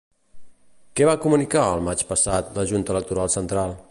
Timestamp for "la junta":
2.61-2.95